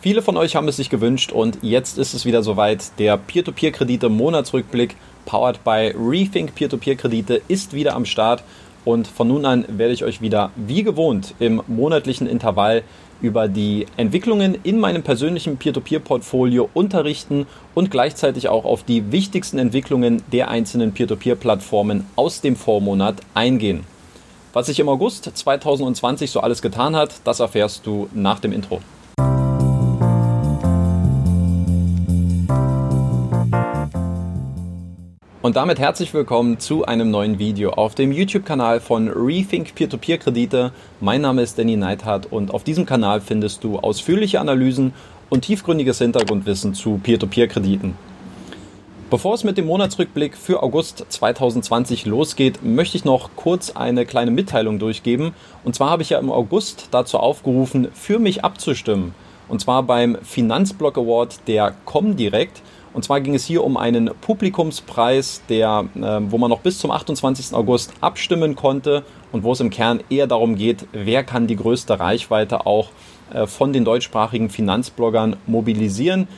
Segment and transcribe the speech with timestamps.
[0.00, 2.96] Viele von euch haben es sich gewünscht und jetzt ist es wieder soweit.
[3.00, 4.94] Der Peer-to-Peer-Kredite Monatsrückblick
[5.26, 8.44] powered by Rethink Peer-to-Peer-Kredite ist wieder am Start
[8.84, 12.84] und von nun an werde ich euch wieder wie gewohnt im monatlichen Intervall
[13.20, 20.22] über die Entwicklungen in meinem persönlichen Peer-to-Peer-Portfolio unterrichten und gleichzeitig auch auf die wichtigsten Entwicklungen
[20.30, 23.82] der einzelnen Peer-to-Peer-Plattformen aus dem Vormonat eingehen.
[24.52, 28.80] Was sich im August 2020 so alles getan hat, das erfährst du nach dem Intro.
[35.40, 40.72] Und damit herzlich willkommen zu einem neuen Video auf dem YouTube-Kanal von Rethink Peer-to-Peer-Kredite.
[41.00, 44.92] Mein Name ist Danny Neithardt und auf diesem Kanal findest du ausführliche Analysen
[45.30, 47.96] und tiefgründiges Hintergrundwissen zu Peer-to-Peer-Krediten.
[49.10, 54.32] Bevor es mit dem Monatsrückblick für August 2020 losgeht, möchte ich noch kurz eine kleine
[54.32, 55.34] Mitteilung durchgeben.
[55.62, 59.14] Und zwar habe ich ja im August dazu aufgerufen, für mich abzustimmen.
[59.48, 62.60] Und zwar beim Finanzblock Award der Comdirect.
[62.92, 66.00] Und zwar ging es hier um einen Publikumspreis, der, äh,
[66.30, 67.54] wo man noch bis zum 28.
[67.54, 72.00] August abstimmen konnte und wo es im Kern eher darum geht, wer kann die größte
[72.00, 72.90] Reichweite auch
[73.32, 76.28] äh, von den deutschsprachigen Finanzbloggern mobilisieren.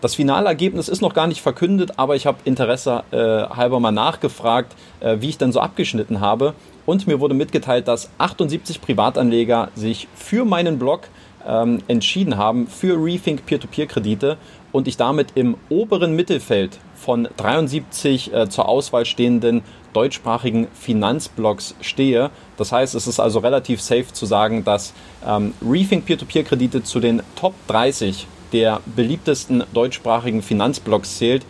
[0.00, 3.16] Das Finalergebnis ist noch gar nicht verkündet, aber ich habe Interesse äh,
[3.54, 6.54] halber mal nachgefragt, äh, wie ich denn so abgeschnitten habe.
[6.86, 11.02] Und mir wurde mitgeteilt, dass 78 Privatanleger sich für meinen Blog
[11.46, 14.38] ähm, entschieden haben, für Rethink Peer-to-Peer-Kredite
[14.72, 19.62] und ich damit im oberen Mittelfeld von 73 äh, zur Auswahl stehenden
[19.92, 22.30] deutschsprachigen Finanzblogs stehe.
[22.56, 24.92] Das heißt, es ist also relativ safe zu sagen, dass
[25.26, 31.44] ähm, Rethink Peer-to-Peer-Kredite zu den Top 30 der beliebtesten deutschsprachigen Finanzblogs zählt.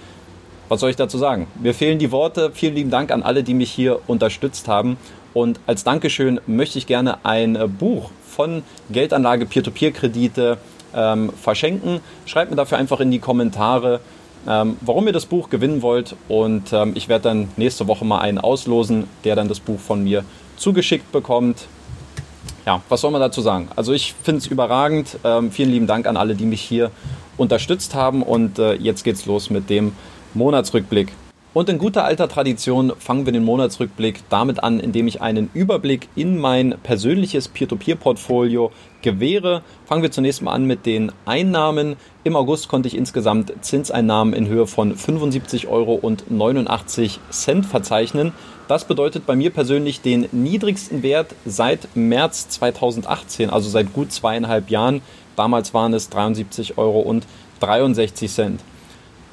[0.69, 1.47] Was soll ich dazu sagen?
[1.61, 2.53] Mir fehlen die Worte.
[2.55, 4.97] Vielen lieben Dank an alle, die mich hier unterstützt haben.
[5.33, 10.59] Und als Dankeschön möchte ich gerne ein äh, Buch von Geldanlage Peer-to-Peer-Kredite
[10.95, 12.01] ähm, verschenken.
[12.27, 14.01] Schreibt mir dafür einfach in die Kommentare,
[14.49, 16.17] ähm, warum ihr das Buch gewinnen wollt.
[16.29, 20.03] Und ähm, ich werde dann nächste Woche mal einen auslosen, der dann das Buch von
[20.03, 20.25] mir
[20.57, 21.67] zugeschickt bekommt
[22.67, 23.69] ja, was soll man dazu sagen?
[23.77, 25.19] Also ich finde es überragend.
[25.25, 26.91] Ähm, vielen lieben Dank an alle, die mich hier
[27.37, 28.23] unterstützt haben.
[28.23, 29.93] Und äh, jetzt geht's los mit dem
[30.35, 31.13] Monatsrückblick.
[31.53, 36.07] Und in guter alter Tradition fangen wir den Monatsrückblick damit an, indem ich einen Überblick
[36.15, 38.71] in mein persönliches Peer-to-Peer-Portfolio
[39.03, 39.63] gewähre.
[39.85, 41.97] Fangen wir zunächst mal an mit den Einnahmen.
[42.23, 46.01] Im August konnte ich insgesamt Zinseinnahmen in Höhe von 75,89 Euro
[47.65, 48.33] verzeichnen.
[48.69, 54.71] Das bedeutet bei mir persönlich den niedrigsten Wert seit März 2018, also seit gut zweieinhalb
[54.71, 55.03] Jahren.
[55.35, 57.01] Damals waren es 73,63 Euro.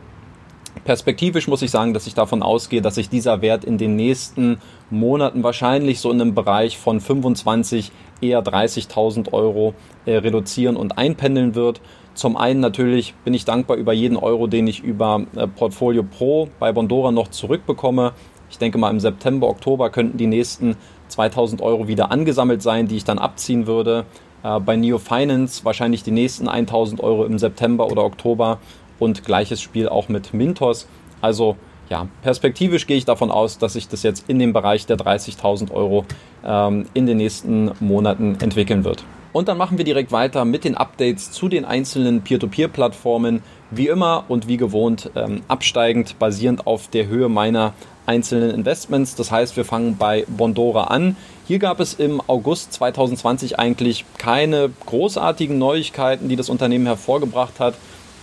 [0.88, 4.58] Perspektivisch muss ich sagen, dass ich davon ausgehe, dass sich dieser Wert in den nächsten
[4.90, 9.74] Monaten wahrscheinlich so in einem Bereich von 25 eher 30.000 Euro
[10.06, 11.82] äh, reduzieren und einpendeln wird.
[12.14, 16.48] Zum einen natürlich bin ich dankbar über jeden Euro, den ich über äh, Portfolio Pro
[16.58, 18.14] bei Bondora noch zurückbekomme.
[18.50, 20.78] Ich denke mal im September, Oktober könnten die nächsten
[21.10, 24.06] 2000 Euro wieder angesammelt sein, die ich dann abziehen würde.
[24.42, 28.60] Äh, bei Neo Finance wahrscheinlich die nächsten 1000 Euro im September oder Oktober
[29.00, 30.88] und gleiches Spiel auch mit Mintos.
[31.22, 31.56] Also
[31.90, 35.72] ja, perspektivisch gehe ich davon aus, dass sich das jetzt in dem Bereich der 30.000
[35.72, 36.06] Euro
[36.46, 39.04] ähm, in den nächsten Monaten entwickeln wird.
[39.34, 43.44] Und dann machen wir direkt weiter mit den Updates zu den einzelnen Peer-to-Peer-Plattformen.
[43.70, 47.74] Wie immer und wie gewohnt ähm, absteigend, basierend auf der Höhe meiner
[48.06, 49.16] einzelnen Investments.
[49.16, 51.18] Das heißt, wir fangen bei Bondora an.
[51.46, 57.76] Hier gab es im August 2020 eigentlich keine großartigen Neuigkeiten, die das Unternehmen hervorgebracht hat.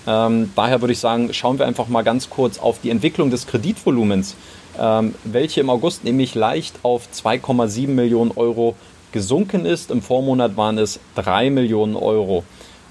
[0.06, 3.46] Ähm, daher würde ich sagen, schauen wir einfach mal ganz kurz auf die Entwicklung des
[3.46, 4.36] Kreditvolumens,
[4.78, 8.74] ähm, welche im August nämlich leicht auf 2,7 Millionen Euro
[9.12, 9.90] gesunken ist.
[9.90, 12.44] Im Vormonat waren es 3 Millionen Euro.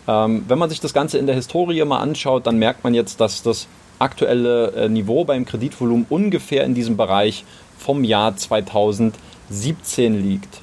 [0.08, 3.22] Ähm, wenn man sich das Ganze in der Historie mal anschaut, dann merkt man jetzt,
[3.22, 3.68] dass das
[4.00, 7.46] aktuelle äh, Niveau beim Kreditvolumen ungefähr in diesem Bereich
[7.78, 10.63] vom Jahr 2017 liegt.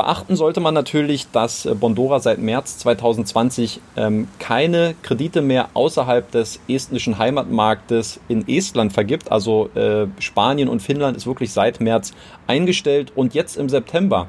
[0.00, 6.30] Beachten sollte man natürlich, dass äh, Bondora seit März 2020 ähm, keine Kredite mehr außerhalb
[6.30, 9.30] des estnischen Heimatmarktes in Estland vergibt.
[9.30, 12.12] Also äh, Spanien und Finnland ist wirklich seit März
[12.46, 14.28] eingestellt und jetzt im September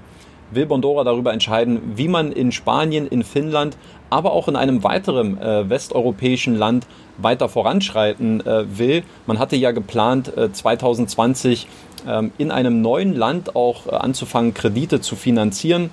[0.53, 3.77] will Bondora darüber entscheiden, wie man in Spanien, in Finnland,
[4.09, 6.85] aber auch in einem weiteren äh, westeuropäischen Land
[7.18, 9.03] weiter voranschreiten äh, will.
[9.25, 11.69] Man hatte ja geplant, äh, 2020 ähm,
[12.38, 15.89] in einem neuen Land auch äh, anzufangen, Kredite zu finanzieren.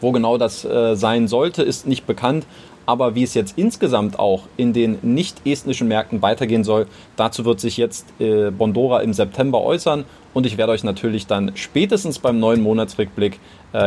[0.00, 2.46] Wo genau das äh, sein sollte, ist nicht bekannt.
[2.86, 6.86] Aber wie es jetzt insgesamt auch in den nicht estnischen Märkten weitergehen soll,
[7.16, 10.04] dazu wird sich jetzt äh, Bondora im September äußern.
[10.32, 13.40] Und ich werde euch natürlich dann spätestens beim neuen Monatsrückblick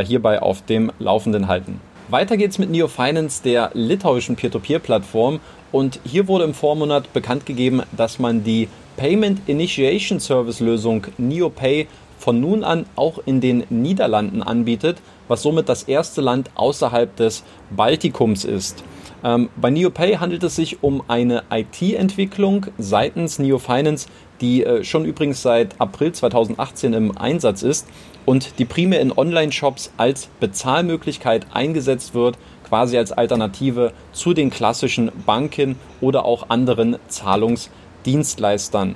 [0.06, 1.82] hierbei auf dem Laufenden halten.
[2.10, 5.40] Weiter geht's mit Neo Finance, der litauischen Peer-to-Peer-Plattform.
[5.72, 8.68] Und hier wurde im Vormonat bekannt gegeben, dass man die
[8.98, 11.88] Payment Initiation Service Lösung NeoPay
[12.18, 17.44] von nun an auch in den Niederlanden anbietet, was somit das erste Land außerhalb des
[17.70, 18.84] Baltikums ist.
[19.24, 24.08] Ähm, bei NeoPay handelt es sich um eine IT-Entwicklung seitens NeoFinance,
[24.42, 27.88] die äh, schon übrigens seit April 2018 im Einsatz ist
[28.26, 32.38] und die primär in Online-Shops als Bezahlmöglichkeit eingesetzt wird,
[32.68, 37.83] quasi als Alternative zu den klassischen Banken oder auch anderen Zahlungsmöglichkeiten.
[38.06, 38.96] Dienstleistern.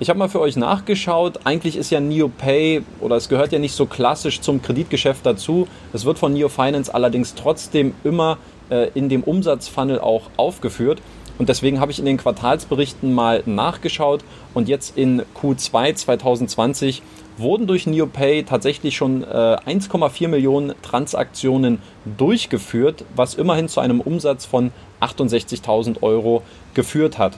[0.00, 1.40] Ich habe mal für euch nachgeschaut.
[1.44, 5.68] Eigentlich ist ja NeoPay oder es gehört ja nicht so klassisch zum Kreditgeschäft dazu.
[5.92, 8.38] Es wird von Neo Finance allerdings trotzdem immer
[8.70, 11.00] äh, in dem Umsatzfunnel auch aufgeführt.
[11.38, 17.02] Und deswegen habe ich in den Quartalsberichten mal nachgeschaut und jetzt in Q2 2020
[17.36, 24.44] wurden durch NeoPay tatsächlich schon äh, 1,4 Millionen Transaktionen durchgeführt, was immerhin zu einem Umsatz
[24.44, 26.42] von 68.000 Euro
[26.74, 27.36] geführt hat.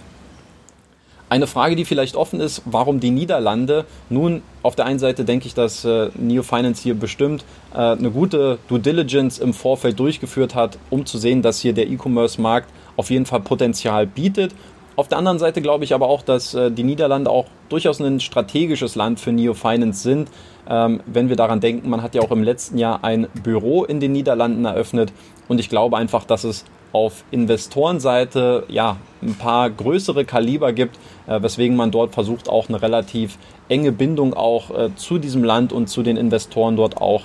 [1.29, 3.85] Eine Frage, die vielleicht offen ist, warum die Niederlande?
[4.11, 7.45] Nun, auf der einen Seite denke ich, dass äh, Neo Finance hier bestimmt
[7.75, 11.89] äh, eine gute Due Diligence im Vorfeld durchgeführt hat, um zu sehen, dass hier der
[11.89, 14.55] E-Commerce-Markt auf jeden Fall Potenzial bietet.
[14.95, 18.21] Auf der anderen Seite glaube ich aber auch, dass äh, die Niederlande auch durchaus ein
[18.21, 20.31] strategisches Land für Neo Finance sind.
[20.69, 23.99] Ähm, wenn wir daran denken, man hat ja auch im letzten Jahr ein Büro in
[23.99, 25.13] den Niederlanden eröffnet
[25.49, 26.65] und ich glaube einfach, dass es
[26.97, 32.81] auf Investorenseite ja ein paar größere Kaliber gibt, äh, weswegen man dort versucht auch eine
[32.81, 33.37] relativ
[33.69, 37.25] enge Bindung auch äh, zu diesem Land und zu den Investoren dort auch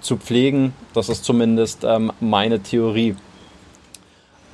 [0.00, 0.72] zu pflegen.
[0.94, 3.14] Das ist zumindest ähm, meine Theorie.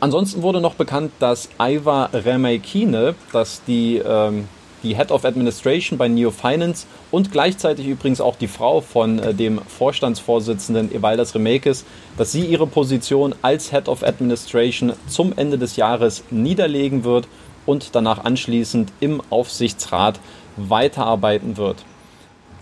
[0.00, 4.49] Ansonsten wurde noch bekannt, dass Aiva Remeikine, dass die ähm,
[4.88, 9.35] die Head of Administration bei Neo Finance und gleichzeitig übrigens auch die Frau von äh,
[9.35, 11.85] dem Vorstandsvorsitzenden Evaldas Remekes,
[12.17, 17.29] dass sie ihre Position als Head of Administration zum Ende des Jahres niederlegen wird
[17.67, 20.20] und danach anschließend im Aufsichtsrat
[20.56, 21.85] weiterarbeiten wird.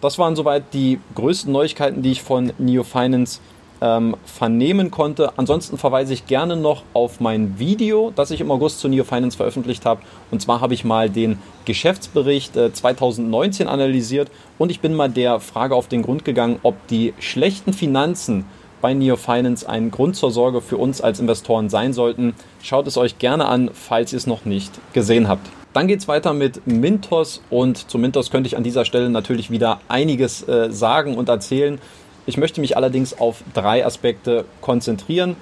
[0.00, 3.40] Das waren soweit die größten Neuigkeiten, die ich von Neo Finance
[3.80, 5.32] ähm, vernehmen konnte.
[5.36, 9.36] Ansonsten verweise ich gerne noch auf mein Video, das ich im August zu Neo Finance
[9.36, 10.02] veröffentlicht habe.
[10.30, 15.40] Und zwar habe ich mal den Geschäftsbericht äh, 2019 analysiert und ich bin mal der
[15.40, 18.44] Frage auf den Grund gegangen, ob die schlechten Finanzen
[18.80, 22.34] bei Neo Finance ein Grund zur Sorge für uns als Investoren sein sollten.
[22.62, 25.48] Schaut es euch gerne an, falls ihr es noch nicht gesehen habt.
[25.72, 29.50] Dann geht es weiter mit Mintos und zu Mintos könnte ich an dieser Stelle natürlich
[29.50, 31.78] wieder einiges äh, sagen und erzählen.
[32.26, 35.36] Ich möchte mich allerdings auf drei Aspekte konzentrieren.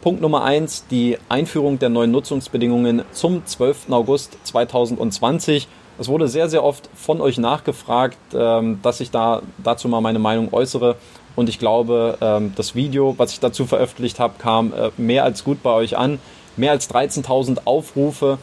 [0.00, 3.90] Punkt Nummer eins, die Einführung der neuen Nutzungsbedingungen zum 12.
[3.90, 5.68] August 2020.
[5.98, 10.18] Es wurde sehr, sehr oft von euch nachgefragt, ähm, dass ich da dazu mal meine
[10.18, 10.96] Meinung äußere.
[11.36, 15.44] Und ich glaube, ähm, das Video, was ich dazu veröffentlicht habe, kam äh, mehr als
[15.44, 16.18] gut bei euch an.
[16.56, 18.38] Mehr als 13.000 Aufrufe.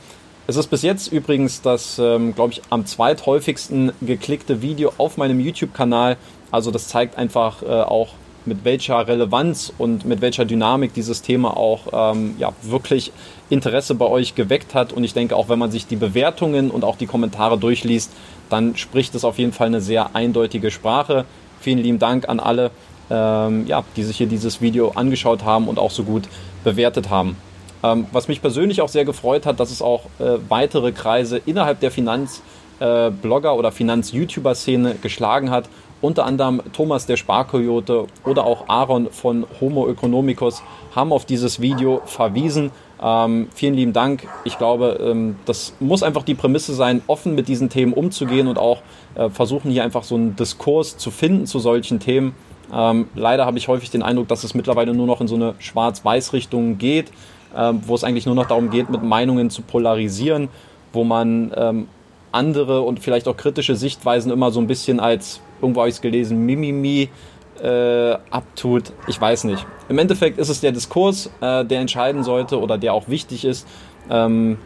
[0.48, 5.40] Es ist bis jetzt übrigens das, ähm, glaube ich, am zweithäufigsten geklickte Video auf meinem
[5.40, 6.18] YouTube-Kanal.
[6.52, 8.10] Also das zeigt einfach äh, auch,
[8.46, 13.12] mit welcher Relevanz und mit welcher Dynamik dieses Thema auch ähm, ja, wirklich
[13.50, 14.94] Interesse bei euch geweckt hat.
[14.94, 18.12] Und ich denke, auch wenn man sich die Bewertungen und auch die Kommentare durchliest,
[18.50, 21.26] dann spricht es auf jeden Fall eine sehr eindeutige Sprache.
[21.62, 22.72] Vielen lieben Dank an alle,
[23.10, 26.24] ähm, ja, die sich hier dieses Video angeschaut haben und auch so gut
[26.64, 27.38] bewertet haben.
[27.84, 31.80] Ähm, was mich persönlich auch sehr gefreut hat, dass es auch äh, weitere Kreise innerhalb
[31.80, 35.70] der Finanzblogger- äh, oder Finanz-YouTuber-Szene geschlagen hat
[36.02, 40.64] unter anderem Thomas der Sparkoyote oder auch Aaron von Homo Economicus
[40.96, 42.72] haben auf dieses Video verwiesen.
[43.02, 44.28] Ähm, vielen lieben Dank.
[44.44, 48.58] Ich glaube, ähm, das muss einfach die Prämisse sein, offen mit diesen Themen umzugehen und
[48.58, 48.82] auch
[49.16, 52.34] äh, versuchen hier einfach so einen Diskurs zu finden zu solchen Themen.
[52.74, 55.56] Ähm, leider habe ich häufig den Eindruck, dass es mittlerweile nur noch in so eine
[55.60, 57.10] Schwarz-Weiß-Richtung geht,
[57.56, 60.50] äh, wo es eigentlich nur noch darum geht, mit Meinungen zu polarisieren.
[60.92, 61.88] wo man ähm,
[62.32, 66.02] andere und vielleicht auch kritische Sichtweisen immer so ein bisschen als, irgendwo habe ich es
[66.02, 67.10] gelesen, Mimimi
[67.62, 68.94] äh, abtut.
[69.08, 69.66] Ich weiß nicht.
[69.90, 73.68] Im Endeffekt ist es der Diskurs, äh, der entscheiden sollte oder der auch wichtig ist.
[74.10, 74.58] Ähm,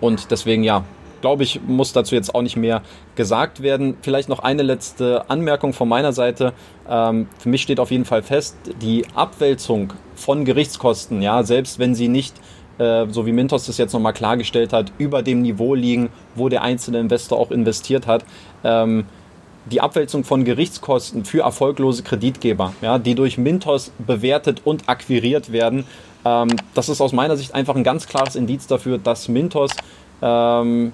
[0.00, 0.84] und deswegen ja,
[1.20, 2.82] glaube ich, muss dazu jetzt auch nicht mehr
[3.16, 3.96] gesagt werden.
[4.02, 6.52] Vielleicht noch eine letzte Anmerkung von meiner Seite.
[6.88, 11.94] Ähm, für mich steht auf jeden Fall fest, die Abwälzung von Gerichtskosten, ja, selbst wenn
[11.94, 12.34] sie nicht
[12.78, 16.62] äh, so wie Mintos das jetzt nochmal klargestellt hat, über dem Niveau liegen, wo der
[16.62, 18.24] einzelne Investor auch investiert hat.
[18.64, 19.06] Ähm,
[19.70, 25.84] die Abwälzung von Gerichtskosten für erfolglose Kreditgeber, ja, die durch Mintos bewertet und akquiriert werden,
[26.24, 29.70] ähm, das ist aus meiner Sicht einfach ein ganz klares Indiz dafür, dass Mintos
[30.22, 30.92] ähm,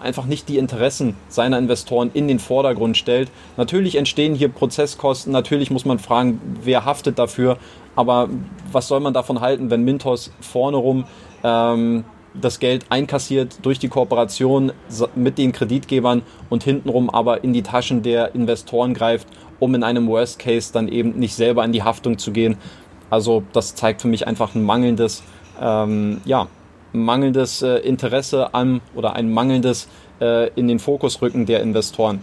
[0.00, 3.30] einfach nicht die Interessen seiner Investoren in den Vordergrund stellt.
[3.56, 7.58] Natürlich entstehen hier Prozesskosten, natürlich muss man fragen, wer haftet dafür,
[7.96, 8.28] aber
[8.70, 11.04] was soll man davon halten, wenn Mintos vorne rum
[11.42, 12.04] ähm,
[12.40, 14.72] das Geld einkassiert durch die Kooperation
[15.14, 19.28] mit den Kreditgebern und hintenrum aber in die Taschen der Investoren greift,
[19.60, 22.56] um in einem Worst Case dann eben nicht selber in die Haftung zu gehen.
[23.10, 25.22] Also das zeigt für mich einfach ein mangelndes,
[25.60, 26.48] ähm, ja,
[26.92, 29.88] mangelndes äh, Interesse an oder ein mangelndes
[30.20, 32.20] äh, in den Fokus rücken der Investoren.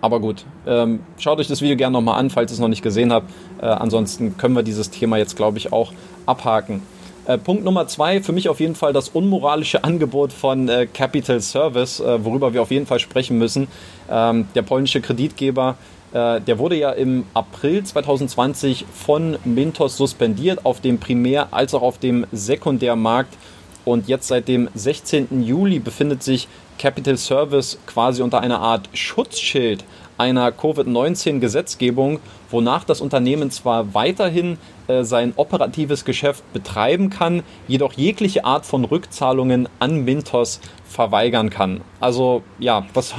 [0.00, 2.82] Aber gut, ähm, schaut euch das Video gerne nochmal an, falls ihr es noch nicht
[2.82, 3.30] gesehen habt.
[3.60, 5.92] Äh, ansonsten können wir dieses Thema jetzt, glaube ich, auch
[6.26, 6.82] abhaken.
[7.26, 11.40] Äh, Punkt Nummer zwei, für mich auf jeden Fall das unmoralische Angebot von äh, Capital
[11.40, 13.66] Service, äh, worüber wir auf jeden Fall sprechen müssen.
[14.08, 15.74] Ähm, der polnische Kreditgeber,
[16.12, 21.82] äh, der wurde ja im April 2020 von Mintos suspendiert, auf dem Primär- als auch
[21.82, 23.34] auf dem Sekundärmarkt.
[23.84, 25.42] Und jetzt seit dem 16.
[25.42, 26.46] Juli befindet sich
[26.78, 29.84] Capital Service quasi unter einer Art Schutzschild
[30.18, 38.44] einer Covid-19-Gesetzgebung, wonach das Unternehmen zwar weiterhin äh, sein operatives Geschäft betreiben kann, jedoch jegliche
[38.44, 41.80] Art von Rückzahlungen an Mintos verweigern kann.
[42.00, 43.14] Also ja, was,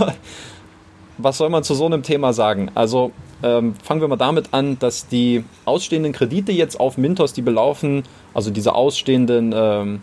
[1.17, 2.71] was soll man zu so einem Thema sagen?
[2.73, 3.11] Also
[3.43, 8.03] ähm, fangen wir mal damit an, dass die ausstehenden Kredite jetzt auf Mintos, die belaufen,
[8.33, 10.01] also diese ausstehenden ähm,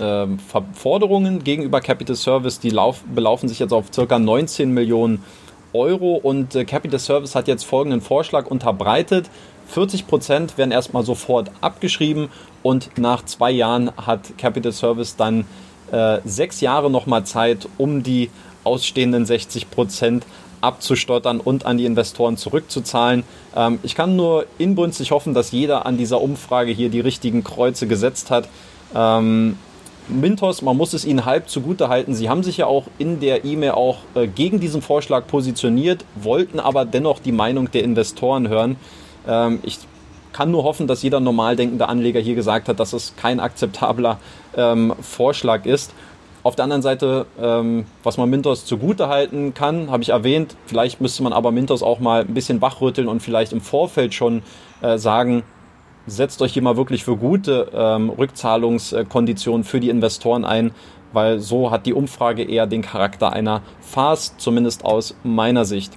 [0.00, 0.38] ähm,
[0.72, 4.18] Forderungen gegenüber Capital Service, die lauf, belaufen sich jetzt auf ca.
[4.18, 5.22] 19 Millionen
[5.72, 9.30] Euro und äh, Capital Service hat jetzt folgenden Vorschlag unterbreitet.
[9.66, 12.28] 40 Prozent werden erstmal sofort abgeschrieben
[12.62, 15.46] und nach zwei Jahren hat Capital Service dann
[15.90, 18.30] äh, sechs Jahre nochmal Zeit, um die
[18.62, 20.24] ausstehenden 60 Prozent
[20.60, 23.24] abzustottern und an die Investoren zurückzuzahlen.
[23.54, 27.86] Ähm, ich kann nur inbrünstig hoffen, dass jeder an dieser Umfrage hier die richtigen Kreuze
[27.86, 28.48] gesetzt hat.
[28.94, 29.58] Ähm,
[30.08, 32.14] Mintos, man muss es ihnen halb zugute halten.
[32.14, 36.60] Sie haben sich ja auch in der E-Mail auch äh, gegen diesen Vorschlag positioniert, wollten
[36.60, 38.76] aber dennoch die Meinung der Investoren hören.
[39.26, 39.78] Ähm, ich
[40.32, 44.18] kann nur hoffen, dass jeder normal denkende Anleger hier gesagt hat, dass es kein akzeptabler
[44.56, 45.94] ähm, Vorschlag ist.
[46.42, 50.56] Auf der anderen Seite, ähm, was man Mintos zugute halten kann, habe ich erwähnt.
[50.66, 54.42] Vielleicht müsste man aber Mintos auch mal ein bisschen wachrütteln und vielleicht im Vorfeld schon
[54.82, 55.44] äh, sagen,
[56.06, 60.72] setzt euch hier mal wirklich für gute ähm, Rückzahlungskonditionen für die Investoren ein,
[61.12, 65.96] weil so hat die Umfrage eher den Charakter einer Farce, zumindest aus meiner Sicht.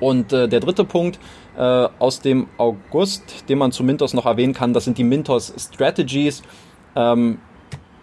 [0.00, 1.18] Und äh, der dritte Punkt
[1.56, 5.52] äh, aus dem August, den man zu Mintos noch erwähnen kann, das sind die Mintos
[5.58, 6.42] Strategies.
[6.96, 7.38] Ähm,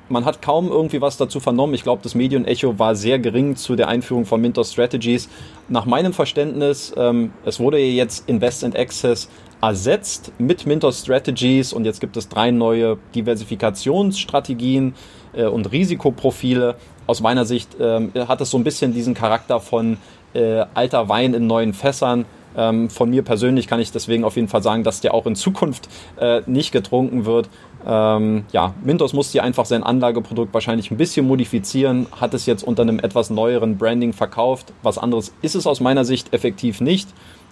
[0.09, 1.73] man hat kaum irgendwie was dazu vernommen.
[1.73, 5.27] Ich glaube, das Medienecho war sehr gering zu der Einführung von Mintos Strategies.
[5.67, 9.29] Nach meinem Verständnis, ähm, es wurde jetzt Invest and Access
[9.61, 14.93] ersetzt mit Mintos Strategies und jetzt gibt es drei neue Diversifikationsstrategien
[15.33, 16.75] äh, und Risikoprofile.
[17.07, 19.97] Aus meiner Sicht äh, hat es so ein bisschen diesen Charakter von
[20.33, 22.25] äh, alter Wein in neuen Fässern.
[22.55, 25.35] Ähm, von mir persönlich kann ich deswegen auf jeden Fall sagen, dass der auch in
[25.35, 27.49] Zukunft äh, nicht getrunken wird.
[27.85, 32.63] Ähm, ja, Mintos muss hier einfach sein Anlageprodukt wahrscheinlich ein bisschen modifizieren, hat es jetzt
[32.63, 34.73] unter einem etwas neueren Branding verkauft.
[34.81, 37.09] Was anderes ist es aus meiner Sicht effektiv nicht.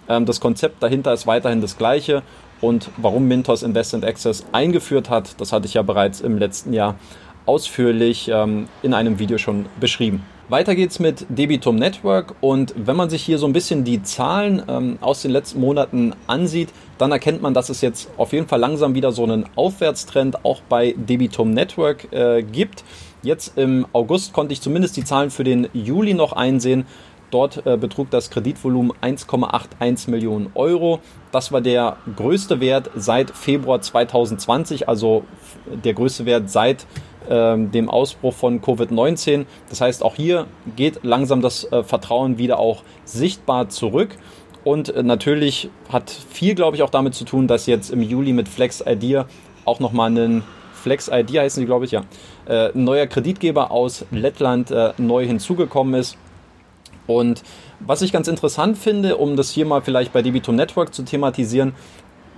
[0.08, 2.22] Ähm, das Konzept dahinter ist weiterhin das gleiche.
[2.60, 6.96] Und warum Mintos Investment Access eingeführt hat, das hatte ich ja bereits im letzten Jahr
[7.44, 10.22] ausführlich ähm, in einem Video schon beschrieben.
[10.48, 14.62] Weiter geht's mit Debitum Network und wenn man sich hier so ein bisschen die Zahlen
[14.68, 18.60] ähm, aus den letzten Monaten ansieht, dann erkennt man, dass es jetzt auf jeden Fall
[18.60, 22.84] langsam wieder so einen Aufwärtstrend auch bei Debitum Network äh, gibt.
[23.24, 26.86] Jetzt im August konnte ich zumindest die Zahlen für den Juli noch einsehen
[27.30, 31.00] Dort äh, betrug das Kreditvolumen 1,81 Millionen Euro.
[31.32, 35.24] Das war der größte Wert seit Februar 2020, also
[35.66, 36.86] der größte Wert seit
[37.28, 39.46] ähm, dem Ausbruch von Covid-19.
[39.68, 44.16] Das heißt, auch hier geht langsam das äh, Vertrauen wieder auch sichtbar zurück.
[44.62, 48.32] Und äh, natürlich hat viel, glaube ich, auch damit zu tun, dass jetzt im Juli
[48.32, 49.26] mit Flex Idea
[49.64, 52.04] auch nochmal einen Flex ID heißen die, glaube ich, ja,
[52.46, 56.16] äh, ein neuer Kreditgeber aus Lettland äh, neu hinzugekommen ist.
[57.06, 57.42] Und
[57.80, 61.74] was ich ganz interessant finde, um das hier mal vielleicht bei Debitum Network zu thematisieren,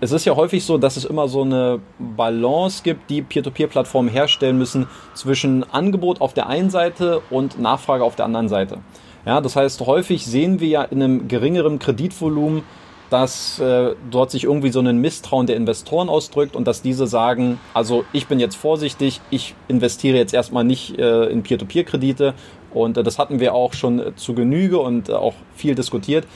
[0.01, 4.57] es ist ja häufig so, dass es immer so eine Balance gibt, die Peer-to-Peer-Plattformen herstellen
[4.57, 8.79] müssen zwischen Angebot auf der einen Seite und Nachfrage auf der anderen Seite.
[9.27, 12.63] Ja, das heißt, häufig sehen wir ja in einem geringeren Kreditvolumen,
[13.11, 17.59] dass äh, dort sich irgendwie so ein Misstrauen der Investoren ausdrückt und dass diese sagen,
[17.75, 22.35] also ich bin jetzt vorsichtig, ich investiere jetzt erstmal nicht äh, in Peer-to-Peer-Kredite
[22.73, 26.27] und äh, das hatten wir auch schon zu Genüge und äh, auch viel diskutiert.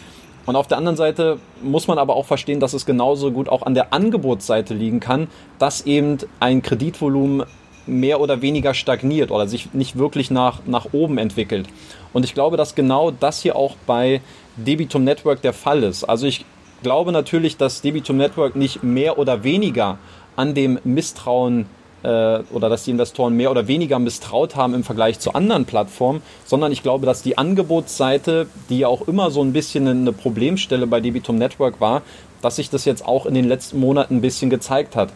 [0.45, 3.63] Und auf der anderen Seite muss man aber auch verstehen, dass es genauso gut auch
[3.63, 7.45] an der Angebotsseite liegen kann, dass eben ein Kreditvolumen
[7.87, 11.69] mehr oder weniger stagniert oder sich nicht wirklich nach, nach oben entwickelt.
[12.13, 14.21] Und ich glaube, dass genau das hier auch bei
[14.57, 16.05] Debitum Network der Fall ist.
[16.05, 16.45] Also ich
[16.83, 19.99] glaube natürlich, dass Debitum Network nicht mehr oder weniger
[20.37, 21.67] an dem Misstrauen
[22.03, 26.23] äh, oder dass die Investoren mehr oder weniger misstraut haben im Vergleich zu anderen Plattformen,
[26.45, 30.87] sondern ich glaube, dass die Angebotsseite, die ja auch immer so ein bisschen eine Problemstelle
[30.87, 32.03] bei Debitum Network war,
[32.41, 35.11] dass sich das jetzt auch in den letzten Monaten ein bisschen gezeigt hat.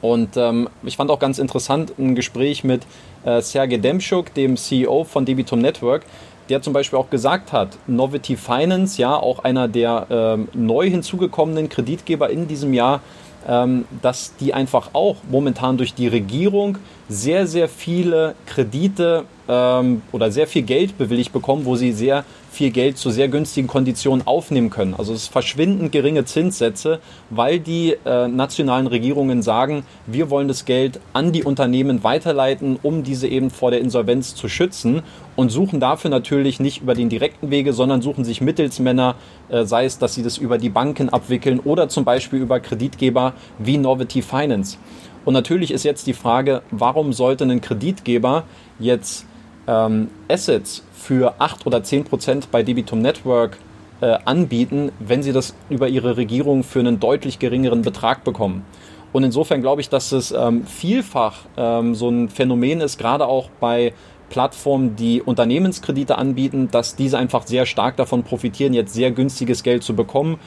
[0.00, 2.82] Und ähm, ich fand auch ganz interessant ein Gespräch mit
[3.24, 6.04] äh, Sergej Demschuk, dem CEO von Debitum Network,
[6.48, 11.68] der zum Beispiel auch gesagt hat, Novity Finance, ja, auch einer der ähm, neu hinzugekommenen
[11.68, 13.00] Kreditgeber in diesem Jahr,
[13.48, 20.30] ähm, dass die einfach auch momentan durch die Regierung sehr, sehr viele Kredite ähm, oder
[20.30, 22.24] sehr viel Geld bewilligt bekommen, wo sie sehr
[22.54, 24.94] viel Geld zu sehr günstigen Konditionen aufnehmen können.
[24.94, 30.64] Also es ist verschwindend geringe Zinssätze, weil die äh, nationalen Regierungen sagen, wir wollen das
[30.64, 35.02] Geld an die Unternehmen weiterleiten, um diese eben vor der Insolvenz zu schützen
[35.36, 39.16] und suchen dafür natürlich nicht über den direkten Wege, sondern suchen sich Mittelsmänner,
[39.48, 43.34] äh, sei es, dass sie das über die Banken abwickeln oder zum Beispiel über Kreditgeber
[43.58, 44.78] wie Novity Finance.
[45.24, 48.44] Und natürlich ist jetzt die Frage, warum sollte ein Kreditgeber
[48.78, 49.26] jetzt
[49.66, 53.58] ähm, Assets für 8 oder 10 Prozent bei Debitum Network
[54.00, 58.64] äh, anbieten, wenn sie das über ihre Regierung für einen deutlich geringeren Betrag bekommen.
[59.12, 63.50] Und insofern glaube ich, dass es ähm, vielfach ähm, so ein Phänomen ist, gerade auch
[63.60, 63.92] bei
[64.30, 69.84] Plattformen, die Unternehmenskredite anbieten, dass diese einfach sehr stark davon profitieren, jetzt sehr günstiges Geld
[69.84, 70.38] zu bekommen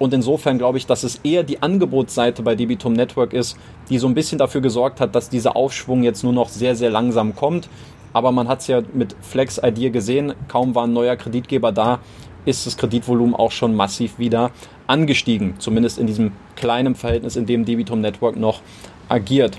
[0.00, 3.58] und insofern glaube ich, dass es eher die Angebotsseite bei Debitum Network ist,
[3.90, 6.88] die so ein bisschen dafür gesorgt hat, dass dieser Aufschwung jetzt nur noch sehr, sehr
[6.88, 7.68] langsam kommt.
[8.12, 12.00] Aber man hat es ja mit Flex ID gesehen, kaum war ein neuer Kreditgeber da,
[12.44, 14.50] ist das Kreditvolumen auch schon massiv wieder
[14.86, 15.54] angestiegen.
[15.58, 18.60] Zumindest in diesem kleinen Verhältnis, in dem Debitum Network noch
[19.08, 19.58] agiert.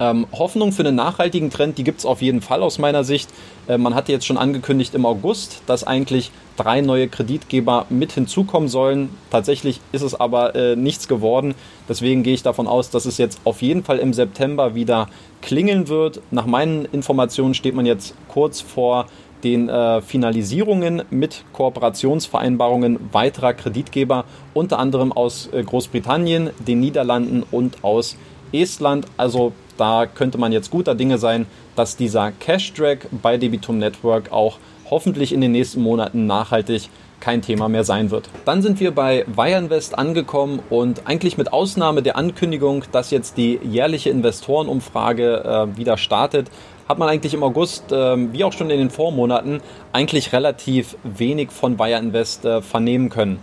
[0.00, 3.30] Ähm, Hoffnung für einen nachhaltigen Trend, die gibt es auf jeden Fall aus meiner Sicht.
[3.68, 8.68] Äh, man hatte jetzt schon angekündigt im August, dass eigentlich drei neue Kreditgeber mit hinzukommen
[8.68, 9.10] sollen.
[9.30, 11.54] Tatsächlich ist es aber äh, nichts geworden.
[11.88, 15.08] Deswegen gehe ich davon aus, dass es jetzt auf jeden Fall im September wieder
[15.42, 16.20] klingeln wird.
[16.30, 19.06] Nach meinen Informationen steht man jetzt kurz vor
[19.44, 27.84] den äh, Finalisierungen mit Kooperationsvereinbarungen weiterer Kreditgeber, unter anderem aus äh, Großbritannien, den Niederlanden und
[27.84, 28.16] aus
[28.52, 29.06] Estland.
[29.16, 34.58] Also da könnte man jetzt guter Dinge sein, dass dieser Cash-Drag bei Debitum Network auch
[34.90, 36.88] hoffentlich in den nächsten Monaten nachhaltig
[37.20, 38.28] kein Thema mehr sein wird.
[38.44, 43.58] Dann sind wir bei Wireinvest angekommen und eigentlich mit Ausnahme der Ankündigung, dass jetzt die
[43.62, 46.50] jährliche Investorenumfrage äh, wieder startet,
[46.86, 49.60] hat man eigentlich im August, äh, wie auch schon in den Vormonaten,
[49.92, 53.38] eigentlich relativ wenig von Wireinvest äh, vernehmen können.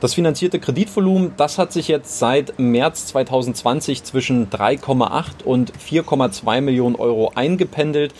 [0.00, 6.96] Das finanzierte Kreditvolumen, das hat sich jetzt seit März 2020 zwischen 3,8 und 4,2 Millionen
[6.96, 8.14] Euro eingependelt.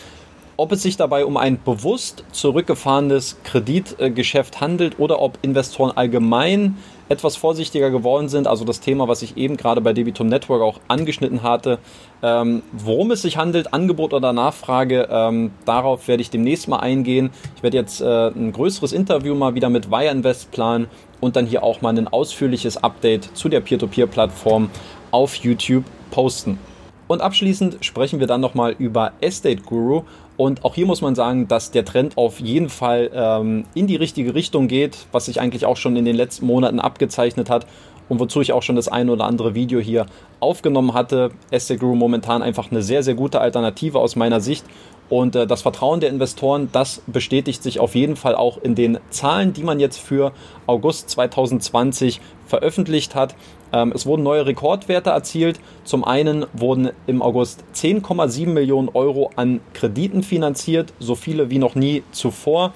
[0.57, 6.77] Ob es sich dabei um ein bewusst zurückgefahrenes Kreditgeschäft handelt oder ob Investoren allgemein
[7.11, 10.79] etwas vorsichtiger geworden sind, also das Thema, was ich eben gerade bei Debitum Network auch
[10.87, 11.79] angeschnitten hatte,
[12.23, 17.31] ähm, worum es sich handelt, Angebot oder Nachfrage, ähm, darauf werde ich demnächst mal eingehen.
[17.57, 20.87] Ich werde jetzt äh, ein größeres Interview mal wieder mit Wire Invest planen
[21.19, 24.69] und dann hier auch mal ein ausführliches Update zu der Peer-to-Peer-Plattform
[25.11, 26.59] auf YouTube posten.
[27.07, 30.03] Und abschließend sprechen wir dann nochmal über Estate Guru.
[30.41, 33.95] Und auch hier muss man sagen, dass der Trend auf jeden Fall ähm, in die
[33.95, 37.67] richtige Richtung geht, was sich eigentlich auch schon in den letzten Monaten abgezeichnet hat
[38.09, 40.07] und wozu ich auch schon das eine oder andere Video hier
[40.39, 41.29] aufgenommen hatte.
[41.51, 44.65] Estate Guru momentan einfach eine sehr, sehr gute Alternative aus meiner Sicht
[45.11, 48.97] und äh, das Vertrauen der Investoren, das bestätigt sich auf jeden Fall auch in den
[49.11, 50.31] Zahlen, die man jetzt für
[50.65, 53.35] August 2020 veröffentlicht hat.
[53.73, 55.59] Ähm, es wurden neue Rekordwerte erzielt.
[55.83, 61.75] Zum einen wurden im August 10,7 Millionen Euro an Krediten finanziert, so viele wie noch
[61.75, 62.73] nie zuvor.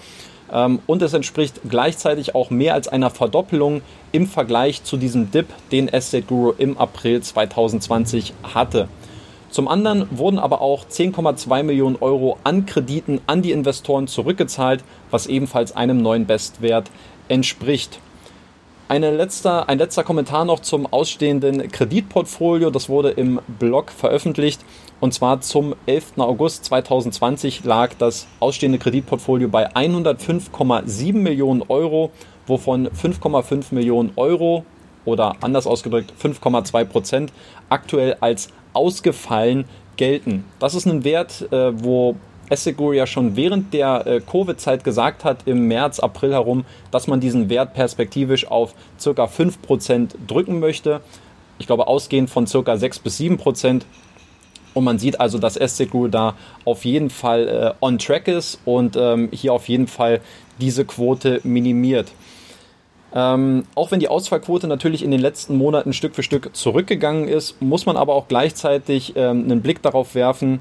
[0.52, 3.82] Ähm, und es entspricht gleichzeitig auch mehr als einer Verdoppelung
[4.12, 8.88] im Vergleich zu diesem Dip, den Estate Guru im April 2020 hatte.
[9.50, 15.28] Zum anderen wurden aber auch 10,2 Millionen Euro an Krediten an die Investoren zurückgezahlt, was
[15.28, 16.92] ebenfalls einem neuen Bestwert
[17.30, 18.00] entspricht.
[18.88, 22.70] Eine letzter, ein letzter Kommentar noch zum ausstehenden Kreditportfolio.
[22.70, 24.64] Das wurde im Blog veröffentlicht.
[25.00, 26.20] Und zwar zum 11.
[26.20, 32.12] August 2020 lag das ausstehende Kreditportfolio bei 105,7 Millionen Euro,
[32.46, 34.66] wovon 5,5 Millionen Euro
[35.04, 37.34] oder anders ausgedrückt 5,2 Prozent
[37.70, 39.66] aktuell als ausgefallen
[39.98, 40.46] gelten.
[40.60, 42.18] Das ist ein Wert, äh, wo
[42.50, 47.20] Essegur ja schon während der äh, Covid-Zeit gesagt hat, im März, April herum, dass man
[47.20, 49.26] diesen Wert perspektivisch auf ca.
[49.26, 51.02] 5% drücken möchte.
[51.58, 52.78] Ich glaube, ausgehend von ca.
[52.78, 53.82] 6 bis 7%.
[54.74, 58.98] Und man sieht also, dass Essegur da auf jeden Fall äh, on track ist und
[58.98, 60.20] ähm, hier auf jeden Fall
[60.60, 62.12] diese Quote minimiert.
[63.14, 67.62] Ähm, auch wenn die Ausfallquote natürlich in den letzten Monaten Stück für Stück zurückgegangen ist,
[67.62, 70.60] muss man aber auch gleichzeitig ähm, einen Blick darauf werfen,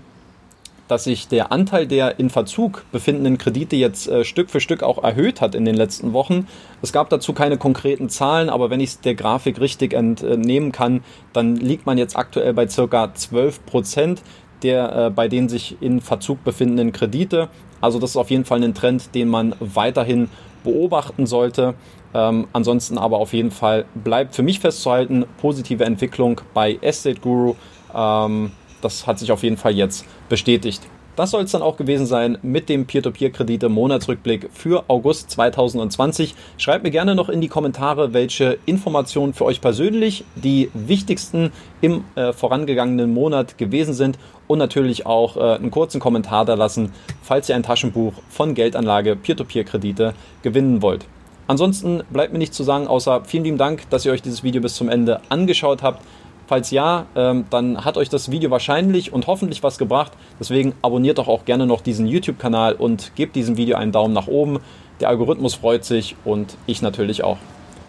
[0.88, 5.02] dass sich der Anteil der in Verzug befindenden Kredite jetzt äh, Stück für Stück auch
[5.02, 6.46] erhöht hat in den letzten Wochen.
[6.82, 11.02] Es gab dazu keine konkreten Zahlen, aber wenn ich es der Grafik richtig entnehmen kann,
[11.32, 14.22] dann liegt man jetzt aktuell bei circa 12 Prozent
[14.62, 17.48] der äh, bei den sich in Verzug befindenden Kredite.
[17.80, 20.30] Also das ist auf jeden Fall ein Trend, den man weiterhin
[20.64, 21.74] beobachten sollte.
[22.14, 27.56] Ähm, ansonsten aber auf jeden Fall bleibt für mich festzuhalten, positive Entwicklung bei Estate Guru.
[27.94, 28.52] Ähm,
[28.84, 30.82] das hat sich auf jeden Fall jetzt bestätigt.
[31.16, 36.34] Das soll es dann auch gewesen sein mit dem Peer-to-Peer-Kredite Monatsrückblick für August 2020.
[36.58, 42.02] Schreibt mir gerne noch in die Kommentare, welche Informationen für euch persönlich die wichtigsten im
[42.16, 44.18] äh, vorangegangenen Monat gewesen sind
[44.48, 46.90] und natürlich auch äh, einen kurzen Kommentar da lassen,
[47.22, 51.06] falls ihr ein Taschenbuch von Geldanlage Peer-to-Peer-Kredite gewinnen wollt.
[51.46, 54.62] Ansonsten bleibt mir nichts zu sagen, außer vielen lieben Dank, dass ihr euch dieses Video
[54.62, 56.02] bis zum Ende angeschaut habt.
[56.46, 60.12] Falls ja, ähm, dann hat euch das Video wahrscheinlich und hoffentlich was gebracht.
[60.38, 64.26] Deswegen abonniert doch auch gerne noch diesen YouTube-Kanal und gebt diesem Video einen Daumen nach
[64.26, 64.59] oben.
[65.00, 67.38] Der Algorithmus freut sich und ich natürlich auch.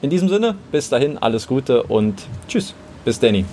[0.02, 2.74] In diesem Sinne, bis dahin alles Gute und tschüss.
[3.04, 3.46] Bis Danny.